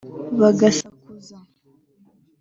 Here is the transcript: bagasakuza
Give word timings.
bagasakuza 0.39 1.35